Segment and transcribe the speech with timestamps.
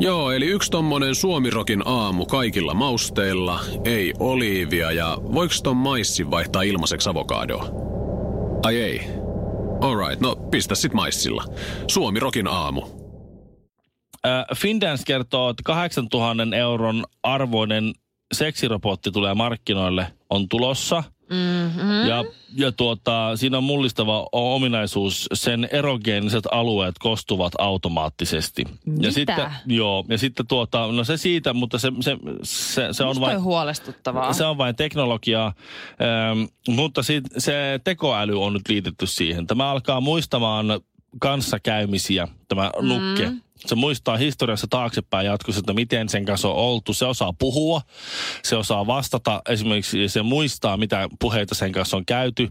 [0.00, 6.62] Joo, eli yksi tommonen suomirokin aamu kaikilla mausteilla, ei oliivia ja voiko ton maissi vaihtaa
[6.62, 7.68] ilmaiseksi avokadoa?
[8.64, 9.00] Ai ei.
[9.80, 11.44] Alright, no pistä sit maissilla.
[11.86, 12.82] Suomirokin aamu.
[14.26, 17.92] Äh, Findance kertoo, että 8000 euron arvoinen
[18.32, 21.02] seksirobotti tulee markkinoille, on tulossa.
[21.30, 22.08] Mm-hmm.
[22.08, 22.24] Ja,
[22.56, 28.64] ja tuota, siinä on mullistava ominaisuus, sen erogeeniset alueet kostuvat automaattisesti.
[28.86, 29.06] Mitä?
[29.06, 33.20] Ja sitten, joo, ja sitten tuota, no se siitä, mutta se, se, se, se on
[33.20, 33.42] vain...
[33.42, 34.32] huolestuttavaa.
[34.32, 35.52] Se on vain teknologiaa,
[36.02, 39.46] ähm, mutta sit, se tekoäly on nyt liitetty siihen.
[39.46, 40.66] Tämä alkaa muistamaan
[41.20, 43.30] kanssakäymisiä, tämä nukke.
[43.30, 43.40] Mm.
[43.66, 46.94] Se muistaa historiassa taaksepäin jatkossa, että miten sen kanssa on oltu.
[46.94, 47.80] Se osaa puhua,
[48.42, 49.42] se osaa vastata.
[49.48, 52.48] Esimerkiksi se muistaa, mitä puheita sen kanssa on käyty.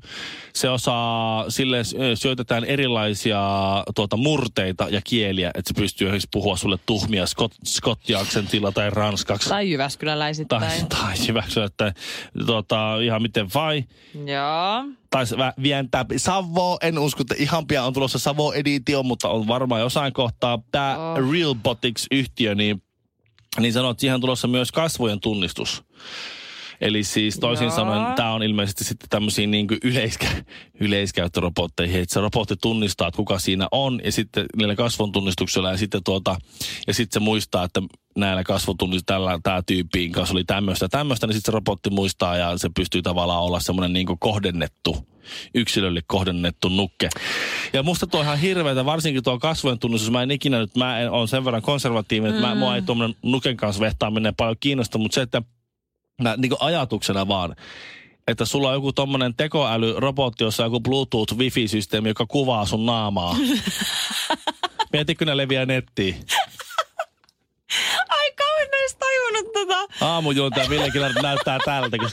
[0.53, 1.81] Se osaa, sille
[2.15, 3.39] syötetään erilaisia
[3.95, 9.49] tuota, murteita ja kieliä, että se pystyy esimerkiksi puhua sulle tuhmia skot, skottiaksentilla tai ranskaksi.
[9.49, 10.61] Tai Jyväskyläläisittäin.
[10.61, 11.15] Tai,
[11.55, 11.93] tai että
[12.45, 13.83] tuota, ihan miten vai.
[14.25, 14.85] Joo.
[15.09, 15.25] Tai
[15.63, 20.13] vientää Savo, en usko, että ihan pian on tulossa Savo Editio, mutta on varmaan jossain
[20.13, 20.61] kohtaa.
[20.71, 21.31] Tämä Oh.
[21.31, 22.83] Realbotics-yhtiö, niin,
[23.59, 25.83] niin sanoo, että siihen on tulossa myös kasvojen tunnistus.
[26.81, 27.75] Eli siis toisin Joo.
[27.75, 30.27] sanoen tämä on ilmeisesti sitten tämmöisiin niin kuin yleiskä,
[30.79, 35.77] yleiskäyttörobotteihin, että se robotti tunnistaa, että kuka siinä on ja sitten niillä kasvon tunnistuksella ja
[35.77, 36.35] sitten tuota,
[36.87, 37.81] ja sitten se muistaa, että
[38.17, 42.69] näillä kasvotunnistuksilla tämä tyyppiin kanssa oli tämmöistä tämmöistä, niin sitten se robotti muistaa ja se
[42.75, 45.07] pystyy tavallaan olla semmoinen niin kuin kohdennettu
[45.55, 47.09] yksilölle kohdennettu nukke.
[47.73, 50.11] Ja musta tuo on ihan hirveätä, varsinkin tuo kasvojen tunnistus.
[50.11, 53.17] Mä en ikinä nyt, mä en, on sen verran konservatiivinen, että mä, mua ei tuommoinen
[53.23, 55.41] nuken kanssa vehtaaminen paljon kiinnosta, mutta se, että
[56.21, 57.55] mä, niin kuin ajatuksena vaan,
[58.27, 63.35] että sulla on joku tommonen tekoälyrobotti, jossa on joku Bluetooth Wi-Fi-systeemi, joka kuvaa sun naamaa.
[64.93, 66.15] Mietitkö ne leviää nettiin?
[68.09, 70.05] Ai kauan en edes tajunnut tota.
[70.05, 72.09] Aamujuontaja Ville näyttää tältä, kun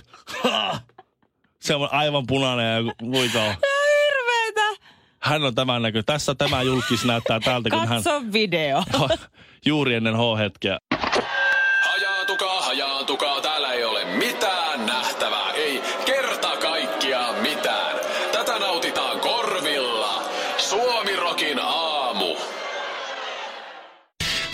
[1.60, 3.38] se on aivan punainen ja huito.
[3.38, 4.82] Hirveetä.
[5.20, 6.02] Hän on tämän näkö.
[6.02, 8.82] Tässä tämä julkis näyttää tältä, kun hän Katso video.
[9.66, 10.78] juuri ennen H-hetkeä.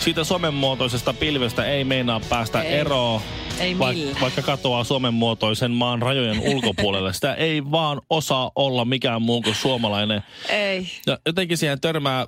[0.01, 2.73] Siitä Suomen muotoisesta pilvestä ei meinaa päästä Ei.
[2.73, 3.21] eroon.
[3.59, 4.21] Ei millään.
[4.21, 7.13] vaikka katoaa Suomen muotoisen maan rajojen ulkopuolelle.
[7.13, 10.23] Sitä ei vaan osaa olla mikään muu kuin suomalainen.
[10.49, 10.87] Ei.
[11.07, 12.27] Ja jotenkin siihen törmää,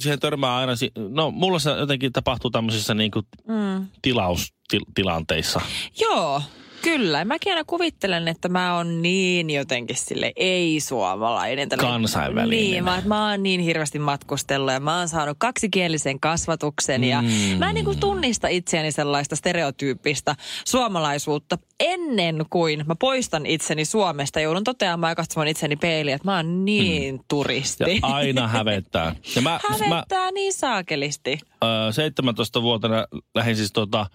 [0.00, 3.86] siihen törmää aina, si- no mulla se jotenkin tapahtuu tämmöisissä niinku Mm.
[4.02, 5.60] tilaustilanteissa.
[6.00, 6.42] Joo,
[6.84, 7.24] kyllä.
[7.24, 11.68] Mäkin aina kuvittelen, että mä oon niin jotenkin sille ei-suomalainen.
[11.68, 12.50] Kansainvälinen.
[12.58, 17.58] Niin, mä, mä oon niin hirveästi matkustellut ja mä oon saanut kaksikielisen kasvatuksen ja Mm.
[17.58, 20.36] mä en niin kuin tunnista itseäni sellaista stereotyyppistä
[20.66, 24.40] suomalaisuutta ennen kuin mä poistan itseni Suomesta.
[24.40, 27.84] Joudun toteamaan ja katsomaan itseni peiliin, että mä oon niin turisti.
[27.84, 27.90] Mm.
[27.90, 29.14] Ja aina hävettää.
[29.36, 29.50] Ja mä,
[29.80, 31.38] mä Hävettää niin saakelisti.
[31.64, 34.06] ö, 17-vuotena lähdin siis tota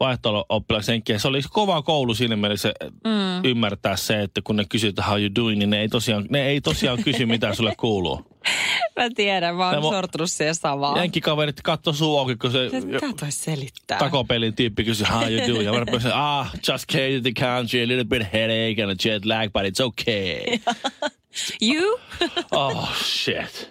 [0.00, 2.72] vaihto-oppilaaksi Se oli kova koulu siinä mielessä
[3.04, 3.44] mm.
[3.44, 6.60] ymmärtää se, että kun ne kysyvät, how you doing, niin ne ei tosiaan, ne ei
[6.60, 8.26] tosiaan kysy, mitä sulle kuuluu.
[8.96, 10.96] Mä tiedän, mä oon sortunut siihen samaan.
[10.96, 13.98] Jenkkikaverit katso suu auki, kun se Mitä toi selittää?
[13.98, 15.64] takopelin tyyppi kysyi, how you doing?
[15.64, 18.94] Ja mä rupesin, ah, just came to the country, a little bit headache and a
[19.04, 20.58] jet lag, but it's okay.
[21.60, 21.98] You?
[22.52, 23.70] oh, shit.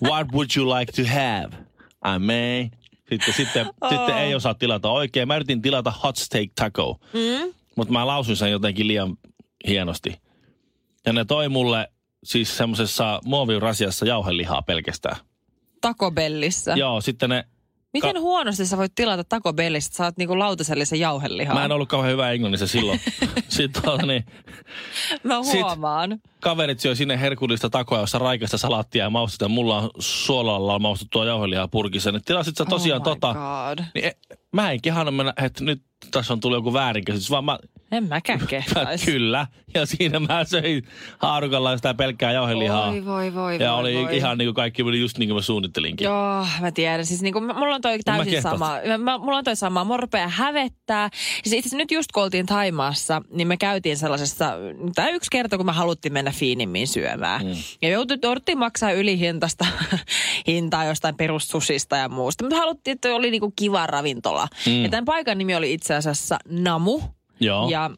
[0.00, 1.56] What would you like to have?
[2.02, 2.70] I may.
[3.10, 3.90] Sitten, sitten, oh.
[3.90, 5.28] sitten ei osaa tilata oikein.
[5.28, 7.54] Mä yritin tilata hot steak taco, mm.
[7.76, 9.16] mutta mä lausuin sen jotenkin liian
[9.66, 10.20] hienosti.
[11.06, 11.88] Ja ne toi mulle
[12.24, 15.16] siis semmoisessa muovirasiassa jauhelihaa pelkästään.
[15.80, 16.74] Taco Bellissä.
[16.76, 17.44] Joo, sitten ne
[17.92, 21.54] Miten Ka- huonosti sä voit tilata Taco Bellistä, että saat niinku lautasellisen jauhelihaa?
[21.54, 23.00] Mä en ollut kauhean hyvä englannissa silloin.
[23.48, 24.24] Sitten tuota, niin,
[25.24, 26.18] Mä Sit- huomaan.
[26.40, 29.48] kaverit syö sinne herkullista takoa, jossa raikasta salattia ja maustetta.
[29.48, 32.12] Mulla on suolalla maustettua jauhelihaa purkissa.
[32.12, 33.34] Niin tilasit sä tosiaan oh tota.
[33.34, 33.84] God.
[33.94, 34.12] Niin e,
[34.52, 37.58] mä en kehannut mennä, että nyt tässä on tullut joku väärinkäsitys, vaan mä,
[37.92, 39.06] En mäkään mä kehtaisi.
[39.06, 39.46] kyllä.
[39.74, 40.82] Ja siinä mä söin
[41.18, 42.90] haarukalla sitä pelkkää jauhelihaa.
[42.92, 44.16] Voi, voi, voi, ja voi, oli voi.
[44.16, 46.04] ihan niin kuin kaikki meni just niin kuin mä suunnittelinkin.
[46.04, 47.06] Joo, mä tiedän.
[47.06, 48.58] Siis niinku, mä- mulla on toi täysin kehtasin.
[48.58, 48.76] sama.
[48.86, 49.84] Mä, mä, mulla on toi sama.
[49.84, 51.10] Mua rupeaa hävettää.
[51.44, 54.52] Siis itse nyt just kun oltiin Taimaassa, niin me käytiin sellaisessa,
[54.94, 57.46] tämä yksi kerta, kun me haluttiin mennä fiinimmin syömään.
[57.46, 57.52] Mm.
[57.82, 59.66] Ja jouduttiin maksaa ylihintasta
[60.46, 62.44] hintaa jostain perussusista ja muusta.
[62.44, 64.48] Mutta haluttiin, että oli niinku kiva ravintola.
[64.66, 64.82] Mm.
[64.82, 67.00] Ja tämän paikan nimi oli itse asiassa Namu.
[67.40, 67.68] Joo.
[67.70, 67.90] Ja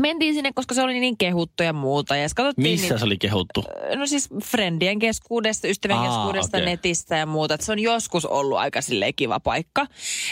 [0.00, 2.16] mentiin sinne, koska se oli niin kehuttu ja muuta.
[2.16, 3.64] Ja katsottiin Missä niitä- se oli kehuttu?
[3.96, 6.66] No siis friendien keskuudesta, ystävien Aa, keskuudesta, okei.
[6.66, 7.54] netistä ja muuta.
[7.54, 9.86] Et se on joskus ollut aika silleen kiva paikka.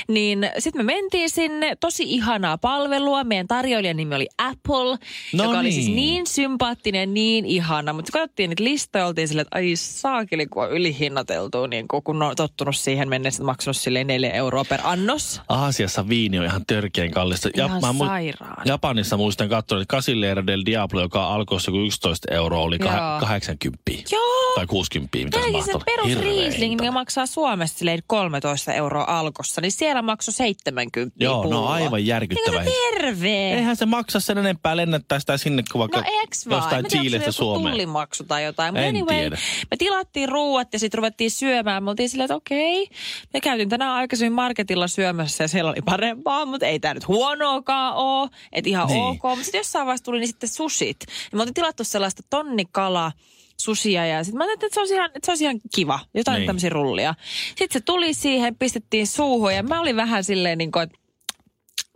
[0.09, 3.25] Niin sitten me mentiin sinne, tosi ihanaa palvelua.
[3.25, 4.99] Meidän tarjoilijan nimi oli Apple,
[5.33, 5.97] No joka oli siis niin.
[5.97, 7.93] niin sympaattinen, niin ihana.
[7.93, 12.37] Mutta katsottiin niitä listoja, oltiin silleen, että ai saakeli, kun on ylihinnateltu, niin kun, on
[12.37, 15.41] tottunut siihen mennessä, maksanut silleen neljä euroa per annos.
[15.49, 17.49] Aasiassa viini on ihan törkeän kallista.
[17.57, 18.63] Ihan mu- sairaan.
[18.65, 22.91] Japanissa muistan katsoa, että Casillera del Diablo, joka alkoi joku 11 euroa, oli Joo.
[22.91, 23.83] kah- 80.
[24.13, 24.55] Joo.
[24.55, 29.05] Tai 60, mitä se Tämäkin mahtoi se perus Riesling, mikä maksaa Suomessa silleen 13 euroa
[29.09, 31.69] alkossa, niin siellä maksoi 70 Joo, no pullo.
[31.69, 32.65] aivan järkyttävä.
[32.65, 33.53] Se terve?
[33.53, 36.59] Eihän se maksa sen enempää lennättää sitä sinne kuin vaikka No eks vaan?
[36.63, 37.71] jostain Chiilestä se Suomeen.
[37.73, 38.77] tullimaksu tai jotain.
[38.77, 39.37] En anyway, tiedä.
[39.71, 41.85] me tilattiin ruuat ja sitten ruvettiin syömään.
[41.85, 42.89] Me oltiin silleen, että okei.
[43.35, 47.95] Me käytiin tänään aikaisemmin marketilla syömässä ja siellä oli parempaa, mutta ei tämä nyt huonoakaan
[47.95, 48.29] ole.
[48.53, 49.01] Että ihan Niin.
[49.05, 49.39] ok.
[49.41, 50.97] Mutta sitten jossain vaiheessa tuli niin sitten sushit.
[51.33, 53.13] Ja me oltiin tilattu sellaista tonnikala
[53.57, 56.01] susia ja sitten mä ajattelin, että se olisi ihan, että se olisi ihan kiva.
[56.15, 56.47] Jotain Niin.
[56.47, 57.15] tämmöisiä rullia.
[57.49, 60.99] Sitten se tuli siihen, pistettiin suuhun ja mä olin vähän silleen niin kuin, että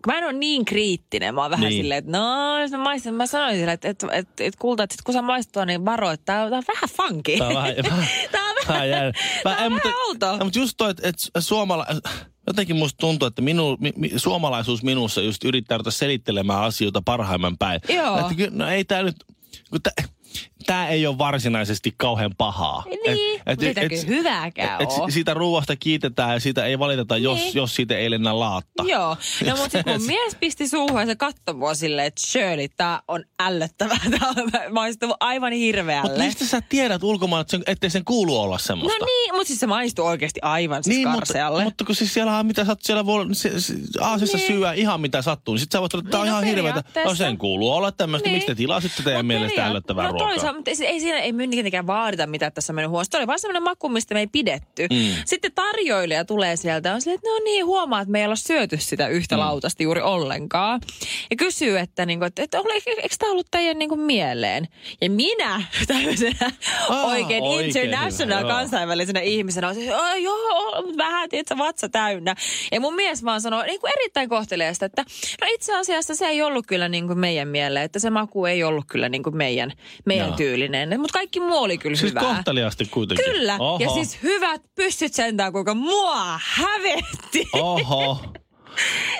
[0.06, 1.83] mä en ole niin kriittinen, mä oon vähän Niin.
[1.83, 4.95] silleen, että no, jos mä maistan, mä sanoin sille, että, että, että, että kulta, että
[4.95, 7.39] sit kun sä maistuu, niin varo, että tää on, tää on vähän funky.
[7.39, 7.75] Tää on vähän,
[8.33, 9.12] tää on vähän
[9.45, 10.45] tää on vähän outo.
[10.45, 11.87] Mutta just toi, että, että suomala...
[12.47, 17.59] Jotenkin musta tuntuu, että minu, mi, mi, suomalaisuus minussa just yrittää ruveta selittelemään asioita parhaimman
[17.59, 17.81] päin.
[17.89, 18.19] Joo.
[18.19, 19.17] Että, no ei tää nyt...
[19.71, 19.93] Kun tää,
[20.66, 22.84] tää ei ole varsinaisesti kauhean pahaa.
[22.87, 27.16] Niin, mutta ei tää kyllä hyvääkään et, et siitä ruuasta kiitetään ja siitä ei valiteta,
[27.16, 27.55] jos, Niin.
[27.55, 28.82] jos siitä ei lennä laatta.
[28.87, 29.16] Joo,
[29.46, 33.02] no mutta sitten kun mies pisti suuhun ja se katsoi mua silleen, että Shirley, tää
[33.08, 36.25] on ällöttävää, tää on maistuu aivan Mutta hirveälle.
[36.25, 38.99] mistä sä tiedät ulkomailla, että sen, ettei sen kuulu olla semmoista?
[38.99, 41.64] No niin, mutta siis se maistuu oikeasti aivan siis Niin, mutta, karsealle.
[41.64, 44.46] mutta kun siis siellä on mitä sattuu, siellä voi se, se, Aasiassa Niin.
[44.46, 46.56] syödä ihan mitä sattuu, niin sit sä voit olla, että tää on Niin, no ihan
[46.56, 46.84] hirveätä.
[47.05, 48.34] No sen kuuluu olla tämmöistä, Niin.
[48.37, 50.28] miksi te tilasitte teidän Mut mielestä ällöttävää no ruokaa?
[50.55, 53.12] Mutta ei, ei siinä ei mitenkään vaadita mitään että tässä on mennyt huonosti.
[53.12, 54.87] Se oli vaan semmoinen maku, mistä me ei pidetty.
[54.91, 55.15] Mm.
[55.25, 58.77] Sitten tarjoilija tulee sieltä on silleen, että no niin, huomaa, että me ei olla syöty
[58.79, 59.41] sitä yhtä Mm.
[59.41, 60.81] lautasta juuri ollenkaan.
[61.31, 64.69] Ja kysyy, että, niin kuin, että, että eikö tämä ollut teidän niin kuin, mieleen?
[65.01, 66.51] Ja minä tämmöisenä
[66.89, 68.59] Aa, oikein oikein international hyvä, joo.
[68.59, 72.35] kansainvälisenä ihmisenä on se, "Aa, joo, vähän, tiedätkö, vatsa täynnä.
[72.73, 75.05] Ja mun mies vaan sanoi niin kuin erittäin kohteliaista, että
[75.41, 78.65] no itse asiassa se ei ollut kyllä niin kuin meidän mieleen, että se maku ei
[78.65, 79.73] ollut kyllä niin kuin meidän,
[80.05, 80.37] meidän Joo.
[80.44, 81.00] Tyylinen.
[81.00, 82.23] Mutta kaikki muu oli kyllä Siis hyvää.
[82.23, 83.25] kohteliaasti kuitenkin.
[83.25, 83.56] Kyllä.
[83.61, 83.79] Oho.
[83.85, 87.49] Ja siis hyvät pyssyt sentään, kuinka mua hävetti.
[87.52, 88.19] Oho.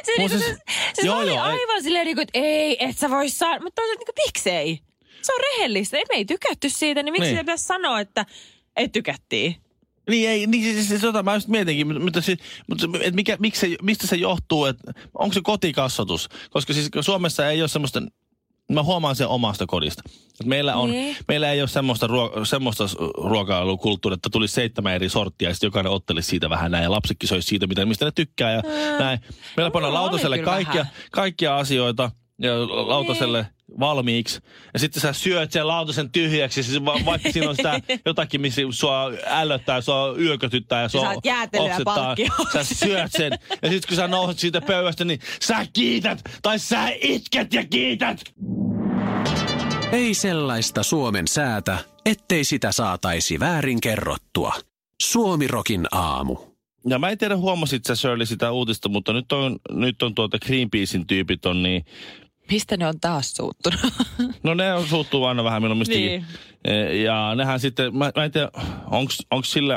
[0.05, 0.57] se, niinku, siis- se,
[0.95, 3.61] se joo, oli joo, ei- aivan silleen, niinku, että ei, et sä voi saada.
[3.61, 4.79] Mutta toisaalta niinku, miksei?
[5.23, 5.97] Se on rehellistä.
[5.97, 7.35] Ei, me ei tykätty siitä, niin miksi Niin.
[7.35, 7.45] niin.
[7.47, 8.27] pitäisi sanoa, että
[8.77, 9.57] ei tykättiin?
[10.11, 12.39] Niin, ei, niin siis, siis tota, mä just mietinkin, mutta, mutta, siis,
[12.69, 16.29] mutta et mikä, miksi se, mistä se johtuu, että onko se kotikasvatus?
[16.51, 18.03] Koska siis Suomessa ei ole semmoista,
[18.73, 20.03] mä huomaan sen omasta kodista.
[20.41, 21.17] Et meillä, on, Niin.
[21.29, 22.85] meillä ei ole semmoista, ruo, semmoista
[23.17, 27.29] ruokailukulttuuria, että tulisi seitsemän eri sorttia ja sitten jokainen ottelisi siitä vähän näin ja lapsetkin
[27.29, 28.63] söisi siitä, mitä, mistä ne tykkää ja
[28.99, 29.19] näin.
[29.57, 30.93] Meillä pannaan mulla oli lautaselle kaikkia, vähän.
[31.13, 33.47] kaikkia asioita ja lautaselle
[33.81, 34.41] valmiiksi.
[34.75, 38.63] Ja sitten sä syöt sen lautasen tyhjäksi, siis va- vaikka siinä on sitä jotakin, missä
[38.71, 41.13] sua ällöttää, sua yökötyttää ja sua
[41.59, 42.15] oksettaa.
[42.53, 43.33] Sä syöt sen.
[43.63, 48.21] Ja sitten kun sä nouset siitä pöydästä, niin sä kiität tai sä itket ja kiität.
[49.95, 54.53] Ei sellaista Suomen säätä, ettei sitä saataisi väärin kerrottua.
[55.03, 56.37] Suomirokin aamu.
[56.89, 60.39] Ja mä en tiedä, huomasit sä Shirley sitä uutista, mutta nyt on, nyt on tuota
[60.39, 61.85] Greenpeacein tyypit on niin,
[62.51, 63.81] Mistä ne on taas suuttunut?
[64.43, 66.07] no ne on- suuttuu aina vähän mistäkin.
[66.07, 66.25] Niin.
[66.65, 68.51] E, Ja nehän sitten, mä, mä en tiedä,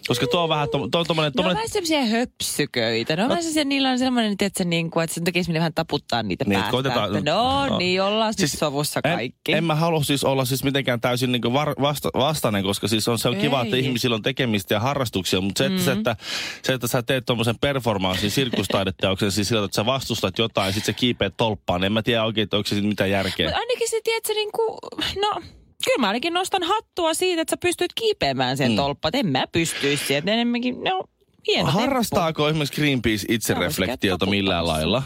[0.07, 3.15] Koska tuo on vähän, tuo, tuo on tommonen, Ne on tommonen vähän semmoisia höpsyköitä.
[3.15, 6.23] Ne on vähän semmoisia, niillä on semmoinen, että, niin kuin, että sen tekisi vähän taputtaa
[6.23, 6.71] niitä Niin, päästä.
[6.71, 7.77] koitetaan- että no, no.
[7.77, 9.53] niin, ollaan siis, Siis sovussa en, kaikki.
[9.53, 13.19] en mä halua siis olla siis mitenkään täysin niin var, vasta, vastainen, koska siis on
[13.19, 13.85] se on kiva, että Ei.
[13.85, 15.83] ihmisillä on tekemistä ja harrastuksia, mutta se, että, mm.
[15.85, 16.15] se, että,
[16.63, 20.93] se, että sä teet tuommoisen performanssin sirkustaideteoksen siis sillä, että sä vastustat jotain ja sitten
[20.93, 23.47] sä kiipeät tolppaan, niin en mä tiedä oikein, että onko se mitään järkeä.
[23.47, 24.77] Mutta ainakin se, tiedätkö, niin kuin,
[25.21, 25.41] no,
[25.87, 28.75] kyllä mä ainakin nostan hattua siitä, että sä pystyt kiipeämään sen mm.
[28.75, 29.15] tolppaan.
[29.15, 31.03] En mä pystyisi sieltä enemmänkin, no,
[31.47, 35.03] hieno Harrastaako esimerkiksi Greenpeace itsereflektiota millään lailla?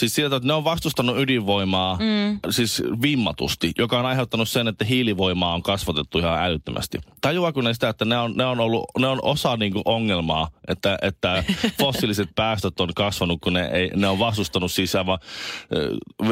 [0.00, 2.40] Siis sieltä, että ne on vastustanut ydinvoimaa mm.
[2.50, 6.98] siis vimmatusti, joka on aiheuttanut sen, että hiilivoimaa on kasvatettu ihan älyttömästi.
[7.20, 10.98] Tajuaako ne sitä, että ne on, ne on, ollut, ne on osa niinku ongelmaa, että,
[11.02, 11.44] että
[11.80, 15.18] fossiiliset päästöt on kasvanut, kun ne, ei, ne on vastustanut siis aivan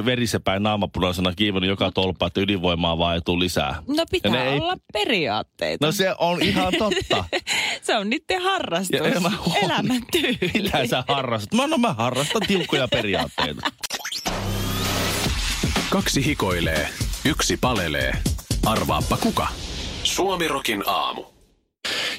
[0.04, 3.82] verisepäin naamapunaisena kiivennyt joka tolppa, että ydinvoimaa vaan ei tule lisää.
[3.88, 5.86] No pitää Ja ne ei- olla periaatteita.
[5.86, 7.24] No se on ihan totta.
[7.86, 9.30] se on niiden harrastus, Ja mä
[9.62, 10.50] elämäntyyli.
[10.54, 11.54] Mitä sä harrastat?
[11.54, 13.57] Mä, no, mä harrastan tiukkoja periaatteita.
[15.90, 16.88] Kaksi hikoilee,
[17.24, 18.12] yksi palelee.
[18.66, 19.48] Arvaappa kuka?
[20.02, 21.24] Suomirokin aamu.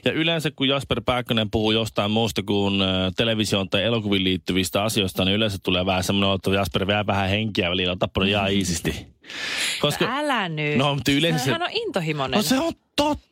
[0.05, 5.25] Ja yleensä kun Jasper Pääkkönen puhuu jostain muusta kuin äh, televisioon tai elokuviin liittyvistä asioista,
[5.25, 9.07] niin yleensä tulee vähän semmoinen, että Jasper vielä vähän henkiä välillä on tappanut ihan iisisti.
[9.81, 10.77] Koska, Älä nyt.
[10.77, 12.37] No, mutta yleensä se- Hän on intohimoinen.
[12.37, 13.28] no se on totta,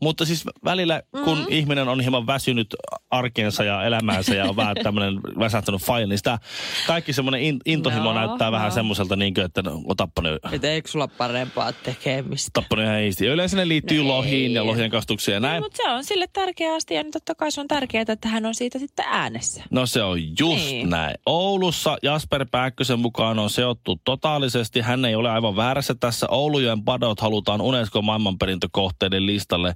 [0.00, 1.46] mutta siis välillä kun mm.
[1.48, 2.74] ihminen on hieman väsynyt
[3.10, 6.38] arkeensa ja elämäänsä ja on vähän tämmöinen väsähtänyt fail, niin sitä
[6.86, 8.74] kaikki semmoinen in, intohimo No, näyttää vähän no.
[8.74, 12.50] semmoiselta, niin kuin, että no, on tappanut Että eikö sulla parempaa tekemistä?
[12.52, 12.96] tappanut ihan.
[13.20, 14.54] Ja yleensä ne liittyy No lohiin ei.
[14.54, 15.62] ja lohien kastukseen ja näin.
[15.62, 18.54] Mutta se on sille tärkeä asia, niin totta kai se on tärkeää, että hän on
[18.54, 19.64] siitä sitten äänessä.
[19.70, 20.90] No se on just niin.
[20.90, 21.14] Näin.
[21.26, 24.80] Oulussa Jasper Pääkkösen mukaan on seottu totaalisesti.
[24.80, 26.26] Hän ei ole aivan väärässä tässä.
[26.30, 29.74] Oulujen padot halutaan Unesco maailmanperintökohteiden listalle.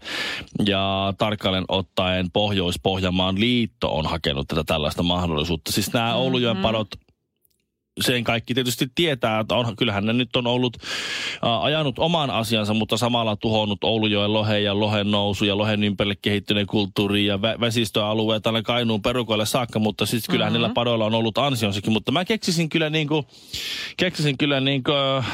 [0.66, 5.72] Ja tarkalleen ottaen Pohjois-Pohjanmaan liitto on hakenut tätä tällaista mahdollisuutta.
[5.72, 6.20] Siis nämä mm-hmm.
[6.20, 6.88] Oulujen padot
[8.00, 10.76] sen kaikki tietysti tietää, että on, kyllähän ne nyt on ollut
[11.44, 16.16] ä, ajanut oman asiansa, mutta samalla tuhonnut Oulujoen lohen ja lohen nousu ja lohen ympärille
[16.22, 20.62] kehittyneen kulttuuri ja vä- vesistöalueet aina Kainuun perukoille saakka, mutta siis kyllähän mm-hmm.
[20.62, 23.24] niillä padoilla on ollut ansionsakin, mutta mä keksisin kyllä niinku,
[23.96, 25.26] keksisin kyllä niinku äh,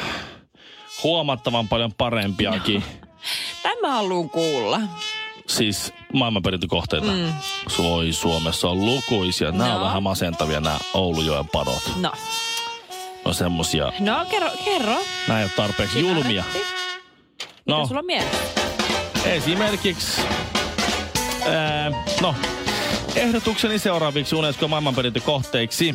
[1.02, 2.84] huomattavan paljon parempiakin.
[3.62, 4.80] Tämän mä haluan kuulla.
[5.46, 7.06] Siis maailmanperintökohteita.
[7.12, 7.32] Mm.
[7.78, 9.50] Voi Suomessa on lukuisia.
[9.52, 9.74] Nämä no.
[9.74, 9.86] on No.
[9.86, 11.92] vähän masentavia nämä Oulujoen padot.
[11.96, 12.12] No,
[13.24, 14.96] On semmosia, no kerro, kerro.
[15.28, 16.44] nämä ei ole tarpeeksi julmia.
[16.54, 16.66] Mitä
[17.66, 18.38] No, sulla on mielessä?
[19.24, 20.20] esimerkiksi,
[21.46, 22.34] ää, no,
[23.16, 25.94] ehdotukseni seuraaviksi Unesco maailmanperintökohteiksi.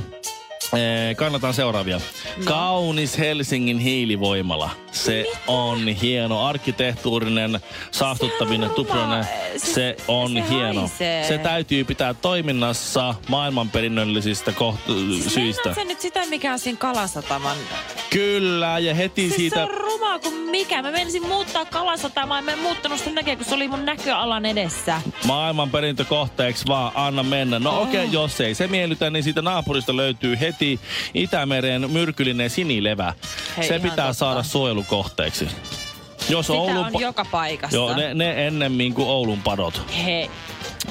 [0.78, 1.98] Ee, kannatan seuraavia.
[2.38, 2.44] No.
[2.46, 4.70] Kaunis Helsingin hiilivoimala.
[5.04, 6.46] Se on hieno.
[6.46, 7.60] Arkkitehtuurinen,
[7.92, 9.26] saastuttavinen, tuplainen.
[9.58, 10.80] Siis Se on se hieno.
[10.82, 11.28] haisee.
[11.28, 15.40] Se täytyy pitää toiminnassa maailmanperinnöllisistä koht- syistä.
[15.40, 17.58] Meinaat sä nyt sitä, mikä on siinä Kalasataman?
[18.10, 19.56] Kyllä, ja heti Siis siitä...
[19.56, 20.82] se on ruma kuin mikä.
[20.82, 22.42] Mä menisin muuttaa Kalasatamaa.
[22.42, 25.02] Mä en muuttanut sitä näkee, kun se oli mun näköalan edessä.
[25.26, 27.60] maailmanperintökohteeksi vaan anna mennä.
[27.60, 30.80] No okei, okay, jos ei se miellytä, niin siitä naapurista löytyy heti
[31.14, 33.14] Itämeren myrkyllinen sinilevä.
[33.58, 34.14] Hei, se pitää totta.
[34.14, 35.48] saada suojelukohteeksi.
[36.30, 37.76] Jos Sitä Oulun on pa- joka paikassa.
[37.78, 39.82] Joo, ne, ne ennemmin kuin Oulun padot.
[40.06, 40.30] Hei,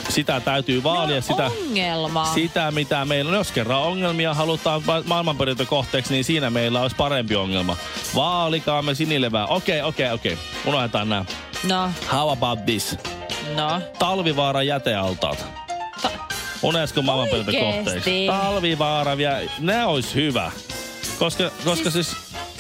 [0.09, 2.25] Sitä täytyy vaalia, no, sitä, ongelma.
[2.35, 3.37] sitä mitä meillä on.
[3.37, 7.77] Jos kerran ongelmia halutaan ma- maailmanperintökohteeksi, niin siinä meillä olisi parempi ongelma.
[8.15, 9.47] Vaalikaamme sinilevää.
[9.47, 10.39] Okei, okei, okei.
[10.67, 11.25] Unohdetaan nämä.
[11.65, 12.97] No, How about this?
[13.57, 13.81] no.
[13.99, 15.45] Talvivaaran jätealtaat.
[16.03, 16.11] Ta-
[16.63, 18.27] Unesco maailmanperintökohteeksi.
[18.27, 20.53] Talvivaara vielä, ne olisi hyvä.
[21.19, 22.17] Koska, koska siis...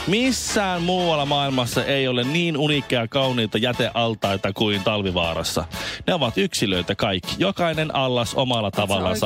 [0.09, 5.65] Missään muualla maailmassa ei ole niin uniikkeja kauniita jätealtaita kuin Talvivaarassa.
[6.07, 7.35] Ne ovat yksilöitä kaikki.
[7.38, 9.17] Jokainen allas omalla tavallaan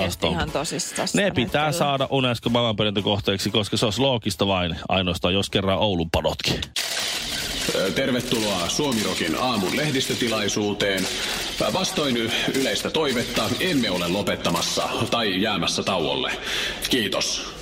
[0.53, 1.73] tosissaan Ne pitää hetkellä.
[1.73, 6.61] saada Unesco maailmanperintökohteeksi, koska se olisi loogista vain ainoastaan, jos kerran Oulun padotkin.
[7.95, 11.07] Tervetuloa Suomirokin aamun lehdistötilaisuuteen.
[11.73, 12.17] Vastoin
[12.55, 16.33] yleistä toivetta emme ole lopettamassa tai jäämässä tauolle.
[16.91, 17.62] Kiitos.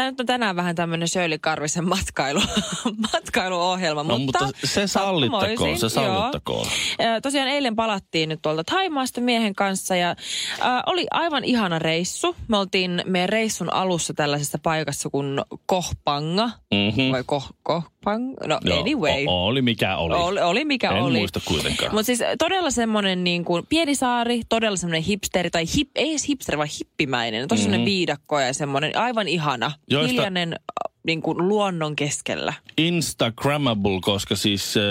[0.00, 2.40] Tämä nyt on tänään vähän tämmöinen Shirley Karvisen matkailu,
[3.12, 4.02] matkailuohjelma.
[4.02, 6.66] No, mutta se sallittakoon, se sallittakoon.
[6.98, 7.20] Joo.
[7.22, 12.36] Tosiaan eilen palattiin nyt tuolta Taimaasta miehen kanssa ja äh, oli aivan ihana reissu.
[12.48, 16.50] Me oltiin meidän reissun alussa tällaisessa paikassa kuin Kohpanga.
[16.74, 17.12] Mhm.
[17.12, 18.34] Vai Koh, Kohpang?
[18.46, 19.24] No Joo, anyway.
[19.26, 20.14] o- oli mikä oli.
[20.14, 21.18] Oli, oli mikä en oli.
[21.18, 21.92] muista kuitenkaan.
[21.94, 26.28] Mutta siis todella semmoinen niin kuin pieni saari, todella semmoinen hipsteri, tai hip, ei edes
[26.28, 27.48] hipsteri, vaan hippimäinen.
[27.48, 27.84] Tosi mm-hmm.
[27.84, 29.72] viidakko ja semmoinen aivan ihana.
[29.90, 32.52] Joista- hiljainen äh, niin kuin luonnon keskellä.
[32.78, 34.82] Instagrammable, koska siis äh,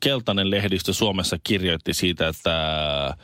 [0.00, 3.16] keltainen lehdistö Suomessa kirjoitti siitä, että äh,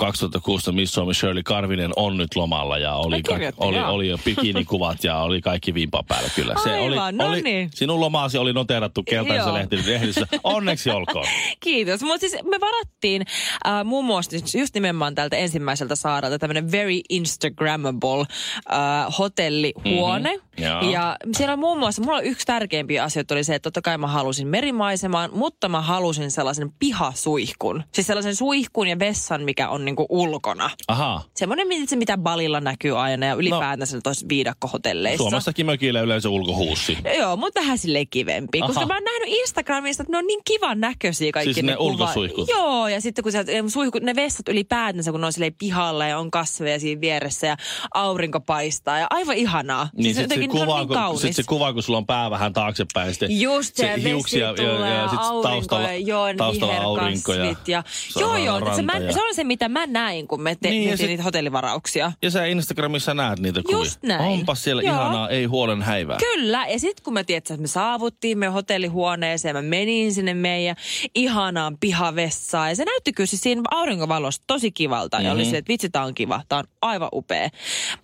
[0.00, 3.90] 2016 Miss Suomi Shirley Karvinen on nyt lomalla ja oli, kirjoitti, oli, joo.
[3.90, 6.54] oli jo bikinikuvat ja oli kaikki vimpa päällä kyllä.
[6.64, 7.70] oli, Aivan, no oli, niin.
[7.74, 10.26] Sinun lomaasi oli noterattu keltaisessa lehdissä.
[10.44, 11.26] Onneksi olkoon.
[11.60, 12.02] Kiitos.
[12.02, 13.22] Mutta siis me varattiin
[13.66, 20.36] äh, muun muassa just nimenomaan tältä ensimmäiseltä saarelta tämmöinen very Instagrammable äh, hotellihuone.
[20.36, 20.90] Mhm, joo.
[20.90, 24.06] Ja siellä on muun muassa, mulla yksi tärkeimpiä asioita oli se, että totta kai mä
[24.06, 27.82] halusin merimaisemaan, mutta mä halusin sellaisen pihasuihkun.
[27.92, 30.70] Siis sellaisen suihkun ja vessan, mikä on niinku ulkona.
[30.88, 31.22] Aha.
[31.36, 35.18] Semmoinen, mitä- mitä balilla näkyy aina ja ylipäätänsä no, tuossa viidakkohotelleissa.
[35.22, 36.98] Suomessakin mökillä yleensä ulkohuussi.
[37.18, 38.58] Joo, mutta vähän silleen kivempi.
[38.60, 38.66] Aha.
[38.68, 41.84] Koska mä oon nähnyt Instagramista, että ne on niin kivan näköisiä kaikki Siis ne kuva-
[41.84, 42.48] ulkosuihkut?
[42.48, 46.06] Joo, ja sitten kun sieltä, ne suihkut, ne vessat ylipäätänsä, kun ne on silleen pihalla
[46.06, 47.56] ja on kasveja siinä vieressä ja
[47.94, 49.88] aurinko paistaa ja aivan ihanaa.
[49.96, 52.30] Niin siis sit se, se kuva, niin kun, sit se kuva, kun sulla on pää
[52.30, 53.06] vähän taaksepäin.
[53.06, 57.34] ja Sitten Just se, vesi hiuksia tulee ja, sit aurinko taustalla, ja joo, taustalla aurinko
[57.34, 60.42] ja, ja, se joo, joo, se, mä, ja- se on se, mitä mä näin, kun
[60.42, 62.12] me te, Niin, niitä hotellivarauksia.
[62.22, 63.78] Ja sä Instagramissa näet niitä kuvia.
[63.78, 64.20] Just näin.
[64.22, 64.94] Onpas siellä Joo.
[64.94, 66.16] ihanaa, ei huolen häivää.
[66.18, 70.76] Kyllä, ja sitten kun me tiedätkö, että me saavuttiin meidän hotellihuoneeseen, mä menin sinne meidän
[71.14, 72.68] ihanaan pihavessaan.
[72.68, 75.16] Ja se näytti kyllä siis siinä aurinkovalossa tosi kivalta.
[75.16, 75.26] Mm-hmm.
[75.26, 75.50] Ja oli Mhm.
[75.50, 77.48] se, että vitsi, tää on kiva, tää on aivan upea.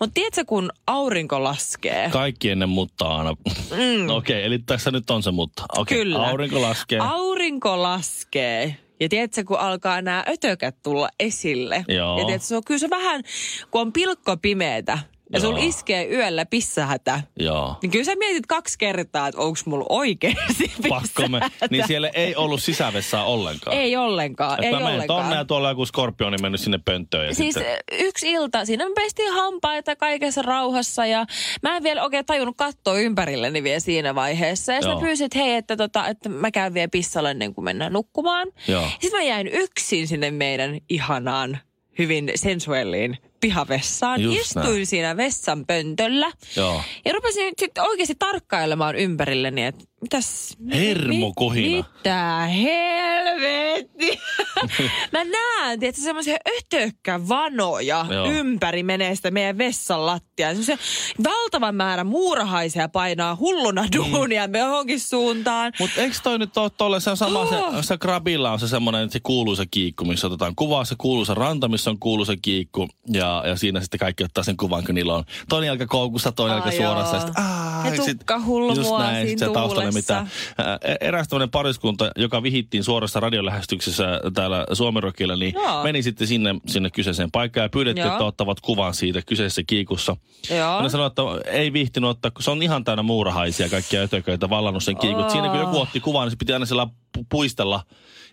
[0.00, 3.30] Mutta tiedätkö, kun aurinko laskee, Kaikki ennen mutta aina.
[3.30, 4.08] Mm.
[4.10, 5.62] Okei, okay, eli tässä nyt on se mutta.
[5.76, 6.26] Okei, Kyllä.
[6.26, 6.98] aurinko laskee.
[7.02, 8.76] aurinko laskee.
[9.00, 11.84] Ja tiedätkö, kun alkaa nämä ötökät tulla esille.
[11.88, 12.18] Joo.
[12.18, 13.22] Ja tiedätkö, se on kyllä se vähän,
[13.70, 14.98] kun on pilkko pimeetä.
[15.32, 15.68] Ja sulla Joo.
[15.68, 17.20] iskee yöllä pissähätä.
[17.38, 17.76] Joo.
[17.82, 21.40] Niin kyllä sä mietit kaksi kertaa, että onko mulla oikeasti Pakko me.
[21.70, 23.76] Niin siellä ei ollut sisävessaa ollenkaan.
[23.76, 25.22] Ei ollenkaan, Et ei mä menen ollenkaan.
[25.22, 27.26] tonne ja tuolla joku skorpioni mennyt sinne pönttöön.
[27.26, 27.72] Ja Siis sitten...
[27.72, 31.26] eh, yksi ilta, siinä me pestiin hampaita kaikessa rauhassa ja
[31.62, 34.72] mä en vielä oikein tajunnut katsoa ympärilleni vielä siinä vaiheessa.
[34.72, 37.92] Ja sitten mä että hei, että, tota, että mä käyn vielä pissalla ennen kuin mennään
[37.92, 38.48] nukkumaan.
[38.68, 38.88] Joo.
[39.00, 41.58] Sitten mä jäin yksin sinne meidän ihanaan,
[41.98, 44.22] hyvin sensuelliin pihavessaan.
[44.22, 44.86] Just Istuin näin.
[44.86, 46.32] siinä vessan pöntöllä.
[46.56, 46.82] Joo.
[47.04, 50.56] Ja rupesin nyt sitten oikeasti tarkkailemaan ympärilleni, että mitäs...
[50.74, 51.84] Hermokuhina.
[51.96, 54.18] Mitä helvetti?
[55.12, 58.26] Mä näen, tiedätkö, semmoisia ötökkävanoja Joo.
[58.30, 60.48] ympäri menee sitä meidän vessan lattia.
[60.48, 60.76] Semmoisia
[61.24, 63.88] valtavan määrä muurahaisia painaa hulluna Mm.
[63.96, 65.72] duunia me johonkin suuntaan.
[65.80, 67.76] Mutta eikö toi nyt ole tolle, se on sama, Oh.
[67.76, 71.68] se, se Grabilla on se semmoinen se kuuluisa kiikku, missä otetaan kuvaa, se kuuluisa ranta,
[71.68, 75.24] missä on kuuluisa kiikku, ja, ja siinä sitten kaikki ottaa sen kuvan, kun niillä on
[75.48, 79.26] toinen jalka koukussa, toinen jalka suorassa, ja sitten, aah, Ja sit- tukka hulmua just näin,
[79.26, 79.46] siinä
[79.92, 80.22] tuulessa.
[80.22, 80.68] mitään.
[80.68, 85.82] Ää, Eräs tämmöinen pariskunta, joka vihittiin suorassa radiolähestyksessä täällä Suomirokilla, niin Joo.
[85.82, 88.14] meni sitten sinne, sinne kyseiseen paikkaan ja pyydettiin, Joo.
[88.14, 90.16] että ottavat kuvan siitä kyseisessä kiikussa.
[90.50, 90.58] Joo.
[90.76, 94.50] Ja ne sanoi, että ei viihtinyt ottaa, kun se on ihan täynnä muurahaisia kaikkia ötököitä,
[94.50, 95.30] vallannut sen kiikut.
[95.30, 97.82] Siinä kun joku otti kuvan, niin se piti aina siellä pu- puistella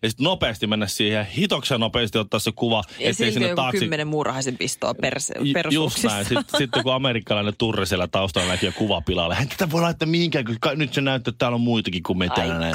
[0.04, 4.58] ja sitten nopeasti mennä siihen hitoksen nopeasti ottaa se kuva, Ja silti joku kymmenen muurahaisen
[4.58, 6.26] pistoa perse, Ju- Just näin.
[6.26, 9.36] Sitten, sitten kun amerikkalainen turre siellä taustalla näki jo kuvapilalle.
[9.36, 12.30] Hän tätä voi laittaa mihinkään, kun nyt se näyttää, että täällä on muitakin kuin me
[12.36, 12.60] täällä.
[12.60, 12.74] näin.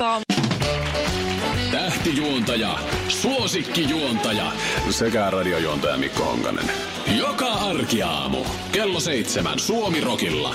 [1.70, 4.52] Tähtijuontaja, suosikkijuontaja
[4.90, 6.70] sekä radiojuontaja Mikko Honkanen.
[7.18, 8.38] Joka arkiaamu
[8.72, 10.54] kello seitsemän Suomi-rokilla.